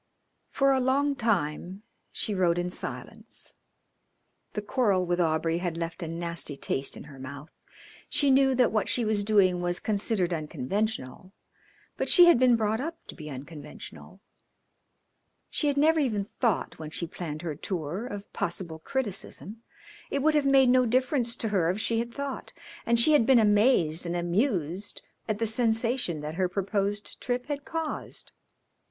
[0.49, 3.53] For a long time she rode in silence.
[4.53, 7.53] The quarrel with Aubrey had left a nasty taste in her mouth.
[8.09, 11.33] She knew that what she was doing was considered unconventional,
[11.97, 14.21] but she had been brought up to be unconventional.
[15.51, 19.61] She had never even thought, when she planned her tour, of possible criticism;
[20.09, 22.53] it would have made no difference to her if she had thought,
[22.87, 27.65] and she had been amazed and amused at the sensation that her proposed trip had
[27.65, 28.31] caused.